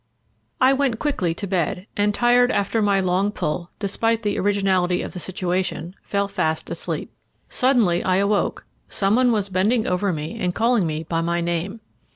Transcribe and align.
I 0.59 0.73
went 0.73 0.97
quickly 0.97 1.35
to 1.35 1.45
bed, 1.45 1.85
and, 1.95 2.11
tired 2.11 2.51
after 2.51 2.81
my 2.81 2.99
long 2.99 3.31
pull, 3.31 3.69
despite 3.77 4.23
the 4.23 4.39
originality 4.39 5.03
of 5.03 5.13
the 5.13 5.19
situation, 5.19 5.93
fell 6.01 6.27
fast 6.27 6.71
asleep. 6.71 7.11
Suddenly 7.49 8.03
I 8.03 8.15
awoke 8.15 8.65
some 8.87 9.15
one 9.15 9.31
was 9.31 9.49
bending 9.49 9.85
over 9.85 10.11
me 10.11 10.39
and 10.39 10.55
calling 10.55 10.87
me 10.87 11.03
by 11.03 11.21
my 11.21 11.39
name. 11.39 11.81